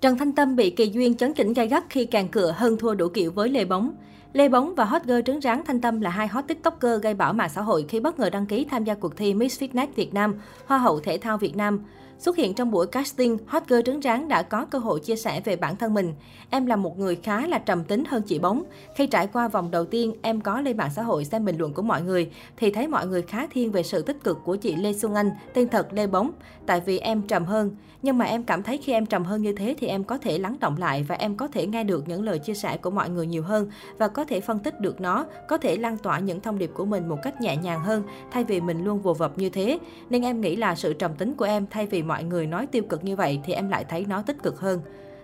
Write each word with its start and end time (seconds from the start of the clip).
Trần 0.00 0.18
Thanh 0.18 0.32
Tâm 0.32 0.56
bị 0.56 0.70
Kỳ 0.70 0.86
Duyên 0.86 1.16
chấn 1.16 1.34
chỉnh 1.34 1.52
gai 1.52 1.68
gắt 1.68 1.84
khi 1.88 2.04
càng 2.04 2.28
cửa 2.28 2.54
hơn 2.56 2.76
thua 2.76 2.94
đủ 2.94 3.08
kiểu 3.08 3.32
với 3.32 3.48
Lê 3.48 3.64
Bóng. 3.64 3.92
Lê 4.32 4.48
Bóng 4.48 4.74
và 4.74 4.84
hot 4.84 5.02
girl 5.04 5.20
trứng 5.26 5.40
ráng 5.40 5.64
Thanh 5.64 5.80
Tâm 5.80 6.00
là 6.00 6.10
hai 6.10 6.28
hot 6.28 6.44
tiktoker 6.48 7.02
gây 7.02 7.14
bão 7.14 7.32
mạng 7.32 7.48
xã 7.54 7.62
hội 7.62 7.84
khi 7.88 8.00
bất 8.00 8.18
ngờ 8.18 8.30
đăng 8.30 8.46
ký 8.46 8.66
tham 8.70 8.84
gia 8.84 8.94
cuộc 8.94 9.16
thi 9.16 9.34
Miss 9.34 9.62
Fitness 9.62 9.86
Việt 9.94 10.14
Nam, 10.14 10.34
Hoa 10.66 10.78
hậu 10.78 11.00
Thể 11.00 11.18
thao 11.18 11.38
Việt 11.38 11.56
Nam. 11.56 11.80
Xuất 12.18 12.36
hiện 12.36 12.54
trong 12.54 12.70
buổi 12.70 12.86
casting, 12.86 13.38
hot 13.46 13.62
girl 13.68 13.80
trứng 13.86 14.00
ráng 14.00 14.28
đã 14.28 14.42
có 14.42 14.64
cơ 14.64 14.78
hội 14.78 15.00
chia 15.00 15.16
sẻ 15.16 15.40
về 15.40 15.56
bản 15.56 15.76
thân 15.76 15.94
mình. 15.94 16.14
Em 16.50 16.66
là 16.66 16.76
một 16.76 16.98
người 16.98 17.16
khá 17.16 17.46
là 17.46 17.58
trầm 17.58 17.84
tính 17.84 18.04
hơn 18.08 18.22
chị 18.22 18.38
Bóng. 18.38 18.62
Khi 18.94 19.06
trải 19.06 19.26
qua 19.26 19.48
vòng 19.48 19.70
đầu 19.70 19.84
tiên, 19.84 20.14
em 20.22 20.40
có 20.40 20.60
lên 20.60 20.76
mạng 20.76 20.90
xã 20.96 21.02
hội 21.02 21.24
xem 21.24 21.44
bình 21.44 21.58
luận 21.58 21.74
của 21.74 21.82
mọi 21.82 22.02
người, 22.02 22.30
thì 22.56 22.70
thấy 22.70 22.88
mọi 22.88 23.06
người 23.06 23.22
khá 23.22 23.46
thiên 23.50 23.72
về 23.72 23.82
sự 23.82 24.02
tích 24.02 24.24
cực 24.24 24.38
của 24.44 24.56
chị 24.56 24.76
Lê 24.76 24.92
Xuân 24.92 25.14
Anh, 25.14 25.30
tên 25.54 25.68
thật 25.68 25.92
Lê 25.92 26.06
Bóng, 26.06 26.30
tại 26.66 26.80
vì 26.80 26.98
em 26.98 27.22
trầm 27.22 27.44
hơn. 27.44 27.76
Nhưng 28.02 28.18
mà 28.18 28.24
em 28.24 28.42
cảm 28.42 28.62
thấy 28.62 28.78
khi 28.78 28.92
em 28.92 29.06
trầm 29.06 29.24
hơn 29.24 29.42
như 29.42 29.52
thế 29.52 29.74
thì 29.78 29.86
em 29.86 30.04
có 30.04 30.18
thể 30.18 30.38
lắng 30.38 30.56
động 30.60 30.76
lại 30.78 31.04
và 31.08 31.14
em 31.14 31.36
có 31.36 31.48
thể 31.48 31.66
nghe 31.66 31.84
được 31.84 32.08
những 32.08 32.22
lời 32.22 32.38
chia 32.38 32.54
sẻ 32.54 32.76
của 32.76 32.90
mọi 32.90 33.10
người 33.10 33.26
nhiều 33.26 33.42
hơn 33.42 33.70
và 33.98 34.08
có 34.08 34.24
thể 34.24 34.40
phân 34.40 34.58
tích 34.58 34.80
được 34.80 35.00
nó, 35.00 35.26
có 35.48 35.58
thể 35.58 35.76
lan 35.76 35.96
tỏa 35.98 36.18
những 36.18 36.40
thông 36.40 36.58
điệp 36.58 36.70
của 36.74 36.84
mình 36.84 37.08
một 37.08 37.18
cách 37.22 37.40
nhẹ 37.40 37.56
nhàng 37.56 37.80
hơn 37.80 38.02
thay 38.30 38.44
vì 38.44 38.60
mình 38.60 38.84
luôn 38.84 39.00
vồ 39.00 39.14
vập 39.14 39.38
như 39.38 39.50
thế. 39.50 39.78
Nên 40.10 40.22
em 40.22 40.40
nghĩ 40.40 40.56
là 40.56 40.74
sự 40.74 40.92
trầm 40.92 41.14
tính 41.14 41.34
của 41.34 41.44
em 41.44 41.66
thay 41.70 41.86
vì 41.86 42.02
mọi 42.08 42.24
người 42.24 42.46
nói 42.46 42.66
tiêu 42.66 42.82
cực 42.82 43.04
như 43.04 43.16
vậy 43.16 43.40
thì 43.44 43.52
em 43.52 43.68
lại 43.68 43.84
thấy 43.88 44.04
nó 44.08 44.22
tích 44.22 44.42
cực 44.42 44.60
hơn. 44.60 44.80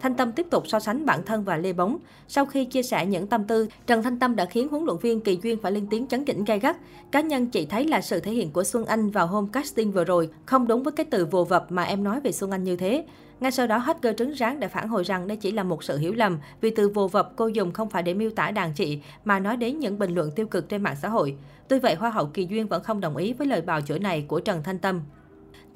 Thanh 0.00 0.14
Tâm 0.14 0.32
tiếp 0.32 0.46
tục 0.50 0.68
so 0.68 0.80
sánh 0.80 1.06
bản 1.06 1.24
thân 1.26 1.44
và 1.44 1.56
Lê 1.56 1.72
Bóng. 1.72 1.98
Sau 2.28 2.46
khi 2.46 2.64
chia 2.64 2.82
sẻ 2.82 3.06
những 3.06 3.26
tâm 3.26 3.44
tư, 3.44 3.68
Trần 3.86 4.02
Thanh 4.02 4.18
Tâm 4.18 4.36
đã 4.36 4.44
khiến 4.44 4.68
huấn 4.68 4.84
luyện 4.84 4.98
viên 4.98 5.20
Kỳ 5.20 5.38
Duyên 5.42 5.58
phải 5.62 5.72
lên 5.72 5.86
tiếng 5.90 6.06
chấn 6.06 6.24
chỉnh 6.24 6.44
gay 6.44 6.58
gắt. 6.58 6.76
Cá 7.12 7.20
nhân 7.20 7.46
chị 7.46 7.66
thấy 7.66 7.84
là 7.84 8.00
sự 8.00 8.20
thể 8.20 8.32
hiện 8.32 8.50
của 8.50 8.64
Xuân 8.64 8.84
Anh 8.84 9.10
vào 9.10 9.26
hôm 9.26 9.48
casting 9.48 9.92
vừa 9.92 10.04
rồi 10.04 10.30
không 10.46 10.66
đúng 10.66 10.82
với 10.82 10.92
cái 10.92 11.06
từ 11.10 11.26
vồ 11.26 11.44
vập 11.44 11.66
mà 11.72 11.82
em 11.82 12.04
nói 12.04 12.20
về 12.20 12.32
Xuân 12.32 12.50
Anh 12.50 12.64
như 12.64 12.76
thế. 12.76 13.04
Ngay 13.40 13.50
sau 13.50 13.66
đó, 13.66 13.78
hết 13.78 13.96
cơ 14.02 14.12
trứng 14.12 14.32
ráng 14.32 14.60
đã 14.60 14.68
phản 14.68 14.88
hồi 14.88 15.04
rằng 15.04 15.28
đây 15.28 15.36
chỉ 15.36 15.52
là 15.52 15.62
một 15.62 15.84
sự 15.84 15.98
hiểu 15.98 16.14
lầm 16.14 16.38
vì 16.60 16.70
từ 16.70 16.88
vồ 16.88 17.08
vập 17.08 17.32
cô 17.36 17.46
dùng 17.46 17.72
không 17.72 17.90
phải 17.90 18.02
để 18.02 18.14
miêu 18.14 18.30
tả 18.30 18.50
đàn 18.50 18.72
chị 18.72 19.00
mà 19.24 19.38
nói 19.38 19.56
đến 19.56 19.78
những 19.78 19.98
bình 19.98 20.14
luận 20.14 20.30
tiêu 20.30 20.46
cực 20.46 20.68
trên 20.68 20.82
mạng 20.82 20.96
xã 21.02 21.08
hội. 21.08 21.36
Tuy 21.68 21.78
vậy, 21.78 21.94
Hoa 21.94 22.10
hậu 22.10 22.26
Kỳ 22.26 22.46
Duyên 22.46 22.66
vẫn 22.66 22.82
không 22.82 23.00
đồng 23.00 23.16
ý 23.16 23.32
với 23.32 23.46
lời 23.46 23.60
bào 23.60 23.80
chữa 23.80 23.98
này 23.98 24.24
của 24.28 24.40
Trần 24.40 24.62
Thanh 24.62 24.78
Tâm. 24.78 25.00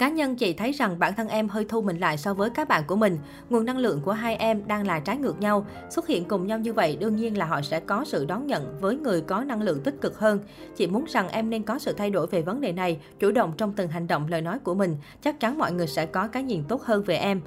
Cá 0.02 0.08
nhân 0.08 0.36
chị 0.36 0.52
thấy 0.52 0.72
rằng 0.72 0.98
bản 0.98 1.14
thân 1.14 1.28
em 1.28 1.48
hơi 1.48 1.64
thu 1.64 1.82
mình 1.82 1.98
lại 1.98 2.18
so 2.18 2.34
với 2.34 2.50
các 2.50 2.68
bạn 2.68 2.82
của 2.86 2.96
mình. 2.96 3.18
Nguồn 3.50 3.64
năng 3.64 3.78
lượng 3.78 4.00
của 4.04 4.12
hai 4.12 4.36
em 4.36 4.62
đang 4.66 4.86
là 4.86 5.00
trái 5.00 5.16
ngược 5.16 5.40
nhau. 5.40 5.66
Xuất 5.90 6.06
hiện 6.06 6.24
cùng 6.24 6.46
nhau 6.46 6.58
như 6.58 6.72
vậy 6.72 6.96
đương 7.00 7.16
nhiên 7.16 7.38
là 7.38 7.46
họ 7.46 7.62
sẽ 7.62 7.80
có 7.80 8.04
sự 8.04 8.24
đón 8.24 8.46
nhận 8.46 8.78
với 8.80 8.96
người 8.96 9.20
có 9.20 9.44
năng 9.44 9.62
lượng 9.62 9.80
tích 9.80 10.00
cực 10.00 10.18
hơn. 10.18 10.38
Chị 10.76 10.86
muốn 10.86 11.04
rằng 11.08 11.28
em 11.28 11.50
nên 11.50 11.62
có 11.62 11.78
sự 11.78 11.92
thay 11.92 12.10
đổi 12.10 12.26
về 12.26 12.42
vấn 12.42 12.60
đề 12.60 12.72
này, 12.72 13.00
chủ 13.18 13.30
động 13.30 13.52
trong 13.56 13.72
từng 13.72 13.88
hành 13.88 14.06
động 14.06 14.26
lời 14.28 14.40
nói 14.40 14.58
của 14.58 14.74
mình. 14.74 14.96
Chắc 15.22 15.40
chắn 15.40 15.58
mọi 15.58 15.72
người 15.72 15.86
sẽ 15.86 16.06
có 16.06 16.28
cái 16.28 16.42
nhìn 16.42 16.64
tốt 16.68 16.82
hơn 16.82 17.02
về 17.02 17.16
em. 17.16 17.40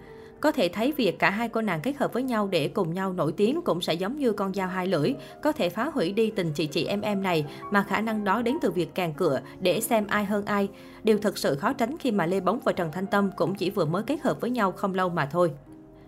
Có 0.46 0.52
thể 0.52 0.70
thấy 0.70 0.92
việc 0.92 1.20
cả 1.20 1.30
hai 1.30 1.50
cô 1.50 1.62
nàng 1.62 1.82
kết 1.82 1.98
hợp 1.98 2.14
với 2.14 2.24
nhau 2.24 2.48
để 2.48 2.68
cùng 2.68 2.94
nhau 2.94 3.14
nổi 3.14 3.32
tiếng 3.32 3.62
cũng 3.62 3.82
sẽ 3.82 3.94
giống 3.94 4.18
như 4.18 4.32
con 4.32 4.54
dao 4.54 4.68
hai 4.68 4.88
lưỡi, 4.88 5.14
có 5.44 5.52
thể 5.52 5.70
phá 5.70 5.92
hủy 5.94 6.12
đi 6.12 6.32
tình 6.32 6.52
chị 6.54 6.68
chị 6.68 6.86
em 6.86 7.02
em 7.02 7.24
này 7.24 7.46
mà 7.72 7.84
khả 7.84 8.02
năng 8.02 8.24
đó 8.24 8.42
đến 8.42 8.58
từ 8.62 8.72
việc 8.72 8.96
càng 8.96 9.14
cựa 9.14 9.42
để 9.60 9.82
xem 9.82 10.08
ai 10.08 10.26
hơn 10.26 10.46
ai. 10.46 10.68
Điều 11.04 11.18
thật 11.18 11.38
sự 11.38 11.56
khó 11.56 11.74
tránh 11.74 11.98
khi 11.98 12.12
mà 12.12 12.26
Lê 12.26 12.40
Bóng 12.40 12.60
và 12.64 12.72
Trần 12.72 12.92
Thanh 12.92 13.06
Tâm 13.06 13.32
cũng 13.36 13.56
chỉ 13.56 13.70
vừa 13.70 13.86
mới 13.86 14.04
kết 14.04 14.22
hợp 14.22 14.42
với 14.42 14.50
nhau 14.50 14.72
không 14.72 14.94
lâu 14.94 15.10
mà 15.10 15.26
thôi. 15.26 15.52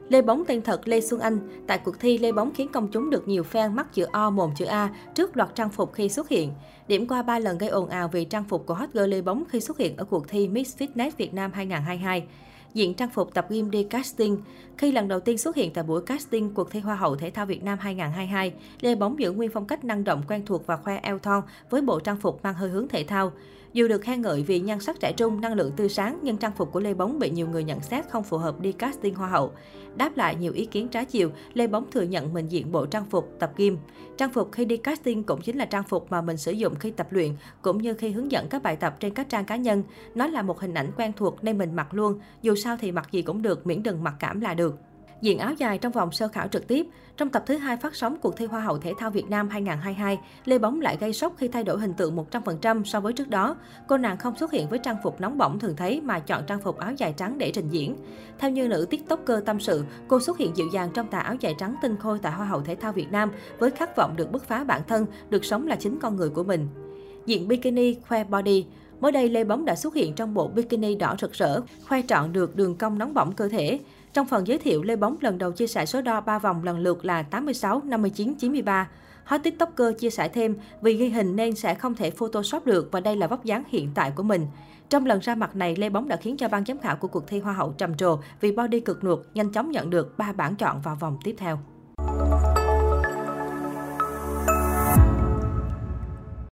Lê 0.09 0.21
Bóng 0.21 0.43
tên 0.47 0.61
thật 0.61 0.87
Lê 0.87 1.01
Xuân 1.01 1.19
Anh. 1.19 1.39
Tại 1.67 1.77
cuộc 1.77 1.99
thi, 1.99 2.17
Lê 2.17 2.31
Bóng 2.31 2.53
khiến 2.53 2.67
công 2.73 2.87
chúng 2.87 3.09
được 3.09 3.27
nhiều 3.27 3.43
fan 3.51 3.71
mắc 3.71 3.93
chữ 3.93 4.05
O 4.11 4.29
mồm 4.29 4.51
chữ 4.57 4.65
A 4.65 4.89
trước 5.15 5.37
loạt 5.37 5.55
trang 5.55 5.69
phục 5.69 5.93
khi 5.93 6.09
xuất 6.09 6.29
hiện. 6.29 6.53
Điểm 6.87 7.07
qua 7.07 7.21
3 7.21 7.39
lần 7.39 7.57
gây 7.57 7.69
ồn 7.69 7.89
ào 7.89 8.07
vì 8.07 8.25
trang 8.25 8.43
phục 8.43 8.65
của 8.65 8.73
hot 8.73 8.89
girl 8.93 9.07
Lê 9.07 9.21
Bóng 9.21 9.43
khi 9.49 9.59
xuất 9.59 9.77
hiện 9.77 9.97
ở 9.97 10.05
cuộc 10.05 10.27
thi 10.27 10.47
Miss 10.47 10.77
Fitness 10.77 11.11
Việt 11.17 11.33
Nam 11.33 11.51
2022 11.53 12.27
diện 12.77 12.93
trang 12.93 13.09
phục 13.09 13.33
tập 13.33 13.45
gym 13.49 13.71
đi 13.71 13.83
casting. 13.83 14.37
Khi 14.77 14.91
lần 14.91 15.07
đầu 15.07 15.19
tiên 15.19 15.37
xuất 15.37 15.55
hiện 15.55 15.73
tại 15.73 15.83
buổi 15.83 16.01
casting 16.01 16.53
cuộc 16.53 16.71
thi 16.71 16.79
Hoa 16.79 16.95
hậu 16.95 17.15
Thể 17.15 17.29
thao 17.29 17.45
Việt 17.45 17.63
Nam 17.63 17.77
2022, 17.81 18.53
Lê 18.81 18.95
Bóng 18.95 19.19
giữ 19.19 19.31
nguyên 19.31 19.51
phong 19.53 19.65
cách 19.65 19.85
năng 19.85 20.03
động 20.03 20.23
quen 20.27 20.45
thuộc 20.45 20.67
và 20.67 20.77
khoe 20.77 20.97
eo 20.97 21.19
thon 21.19 21.43
với 21.69 21.81
bộ 21.81 21.99
trang 21.99 22.17
phục 22.17 22.43
mang 22.43 22.53
hơi 22.53 22.69
hướng 22.69 22.87
thể 22.87 23.03
thao. 23.03 23.31
Dù 23.73 23.87
được 23.87 24.01
khen 24.01 24.21
ngợi 24.21 24.43
vì 24.43 24.59
nhan 24.59 24.79
sắc 24.79 24.99
trẻ 24.99 25.13
trung, 25.17 25.41
năng 25.41 25.53
lượng 25.53 25.71
tươi 25.77 25.89
sáng, 25.89 26.19
nhưng 26.21 26.37
trang 26.37 26.51
phục 26.57 26.71
của 26.71 26.79
Lê 26.79 26.93
Bóng 26.93 27.19
bị 27.19 27.29
nhiều 27.29 27.47
người 27.47 27.63
nhận 27.63 27.81
xét 27.81 28.09
không 28.09 28.23
phù 28.23 28.37
hợp 28.37 28.59
đi 28.59 28.71
casting 28.71 29.15
hoa 29.15 29.29
hậu. 29.29 29.51
Đáp 29.95 30.17
lại 30.17 30.35
nhiều 30.35 30.53
ý 30.53 30.65
kiến 30.65 30.87
trái 30.87 31.05
chiều, 31.05 31.31
Lê 31.53 31.67
Bóng 31.67 31.91
thừa 31.91 32.01
nhận 32.01 32.33
mình 32.33 32.47
diện 32.47 32.71
bộ 32.71 32.85
trang 32.85 33.05
phục 33.05 33.35
tập 33.39 33.51
gym. 33.57 33.77
Trang 34.17 34.33
phục 34.33 34.51
khi 34.51 34.65
đi 34.65 34.77
casting 34.77 35.23
cũng 35.23 35.41
chính 35.41 35.57
là 35.57 35.65
trang 35.65 35.83
phục 35.83 36.11
mà 36.11 36.21
mình 36.21 36.37
sử 36.37 36.51
dụng 36.51 36.75
khi 36.75 36.91
tập 36.91 37.07
luyện, 37.11 37.31
cũng 37.61 37.77
như 37.77 37.93
khi 37.93 38.09
hướng 38.09 38.31
dẫn 38.31 38.47
các 38.49 38.63
bài 38.63 38.75
tập 38.75 38.95
trên 38.99 39.13
các 39.13 39.29
trang 39.29 39.45
cá 39.45 39.55
nhân. 39.55 39.83
Nó 40.15 40.27
là 40.27 40.41
một 40.41 40.59
hình 40.59 40.73
ảnh 40.73 40.91
quen 40.97 41.11
thuộc 41.15 41.43
nên 41.43 41.57
mình 41.57 41.75
mặc 41.75 41.93
luôn, 41.93 42.19
dù 42.41 42.55
sao 42.55 42.66
sao 42.67 42.77
thì 42.77 42.91
mặc 42.91 43.11
gì 43.11 43.21
cũng 43.21 43.41
được, 43.41 43.67
miễn 43.67 43.83
đừng 43.83 44.03
mặc 44.03 44.15
cảm 44.19 44.41
là 44.41 44.53
được 44.53 44.79
diện 45.21 45.39
áo 45.39 45.53
dài 45.53 45.77
trong 45.77 45.91
vòng 45.91 46.11
sơ 46.11 46.27
khảo 46.27 46.47
trực 46.47 46.67
tiếp. 46.67 46.87
Trong 47.17 47.29
tập 47.29 47.43
thứ 47.45 47.57
hai 47.57 47.77
phát 47.77 47.95
sóng 47.95 48.17
cuộc 48.21 48.37
thi 48.37 48.45
Hoa 48.45 48.61
hậu 48.61 48.77
Thể 48.77 48.93
thao 48.99 49.11
Việt 49.11 49.29
Nam 49.29 49.49
2022, 49.49 50.19
Lê 50.45 50.57
Bóng 50.57 50.81
lại 50.81 50.97
gây 50.99 51.13
sốc 51.13 51.33
khi 51.37 51.47
thay 51.47 51.63
đổi 51.63 51.79
hình 51.79 51.93
tượng 51.93 52.17
100% 52.31 52.83
so 52.83 52.99
với 52.99 53.13
trước 53.13 53.29
đó. 53.29 53.55
Cô 53.87 53.97
nàng 53.97 54.17
không 54.17 54.37
xuất 54.37 54.51
hiện 54.51 54.69
với 54.69 54.79
trang 54.79 54.97
phục 55.03 55.21
nóng 55.21 55.37
bỏng 55.37 55.59
thường 55.59 55.75
thấy 55.75 56.01
mà 56.01 56.19
chọn 56.19 56.43
trang 56.47 56.61
phục 56.61 56.77
áo 56.77 56.93
dài 56.97 57.13
trắng 57.17 57.37
để 57.37 57.51
trình 57.51 57.69
diễn. 57.69 57.95
Theo 58.39 58.51
như 58.51 58.67
nữ 58.67 58.87
tiktoker 58.89 59.37
tâm 59.45 59.59
sự, 59.59 59.83
cô 60.07 60.19
xuất 60.19 60.37
hiện 60.37 60.57
dịu 60.57 60.67
dàng 60.73 60.89
trong 60.93 61.07
tà 61.07 61.19
áo 61.19 61.35
dài 61.39 61.55
trắng 61.57 61.75
tinh 61.81 61.97
khôi 61.97 62.19
tại 62.19 62.31
Hoa 62.31 62.45
hậu 62.45 62.61
Thể 62.61 62.75
thao 62.75 62.93
Việt 62.93 63.11
Nam 63.11 63.31
với 63.59 63.71
khát 63.71 63.95
vọng 63.95 64.15
được 64.15 64.31
bứt 64.31 64.43
phá 64.43 64.63
bản 64.63 64.81
thân, 64.87 65.05
được 65.29 65.45
sống 65.45 65.67
là 65.67 65.75
chính 65.75 65.99
con 65.99 66.15
người 66.15 66.29
của 66.29 66.43
mình. 66.43 66.67
Diện 67.25 67.47
bikini 67.47 67.95
khoe 68.07 68.23
body 68.23 68.65
Mới 68.99 69.11
đây, 69.11 69.29
Lê 69.29 69.43
Bóng 69.43 69.65
đã 69.65 69.75
xuất 69.75 69.95
hiện 69.95 70.13
trong 70.13 70.33
bộ 70.33 70.47
bikini 70.47 70.95
đỏ 70.95 71.15
rực 71.21 71.33
rỡ, 71.33 71.61
khoe 71.87 72.01
trọn 72.01 72.33
được 72.33 72.55
đường 72.55 72.75
cong 72.75 72.97
nóng 72.97 73.13
bỏng 73.13 73.33
cơ 73.33 73.47
thể. 73.47 73.79
Trong 74.13 74.27
phần 74.27 74.47
giới 74.47 74.57
thiệu, 74.57 74.83
Lê 74.83 74.95
Bóng 74.95 75.17
lần 75.21 75.37
đầu 75.37 75.51
chia 75.51 75.67
sẻ 75.67 75.85
số 75.85 76.01
đo 76.01 76.21
3 76.21 76.39
vòng 76.39 76.63
lần 76.63 76.79
lượt 76.79 77.05
là 77.05 77.23
86, 77.23 77.81
59, 77.85 78.33
93. 78.35 78.89
Hot 79.23 79.43
TikToker 79.43 79.87
chia 79.99 80.09
sẻ 80.09 80.27
thêm, 80.27 80.55
vì 80.81 80.93
ghi 80.93 81.09
hình 81.09 81.35
nên 81.35 81.55
sẽ 81.55 81.75
không 81.75 81.95
thể 81.95 82.11
Photoshop 82.11 82.65
được 82.65 82.89
và 82.91 82.99
đây 82.99 83.15
là 83.15 83.27
vóc 83.27 83.43
dáng 83.43 83.63
hiện 83.67 83.89
tại 83.95 84.11
của 84.15 84.23
mình. 84.23 84.47
Trong 84.89 85.05
lần 85.05 85.19
ra 85.19 85.35
mặt 85.35 85.55
này, 85.55 85.75
Lê 85.75 85.89
Bóng 85.89 86.07
đã 86.07 86.15
khiến 86.15 86.37
cho 86.37 86.47
ban 86.47 86.65
giám 86.65 86.77
khảo 86.77 86.95
của 86.95 87.07
cuộc 87.07 87.27
thi 87.27 87.39
Hoa 87.39 87.53
hậu 87.53 87.73
trầm 87.77 87.97
trồ 87.97 88.17
vì 88.41 88.51
body 88.51 88.79
cực 88.79 89.03
nuột, 89.03 89.19
nhanh 89.33 89.51
chóng 89.51 89.71
nhận 89.71 89.89
được 89.89 90.17
3 90.17 90.31
bản 90.31 90.55
chọn 90.55 90.81
vào 90.81 90.95
vòng 90.95 91.17
tiếp 91.23 91.35
theo. 91.37 91.59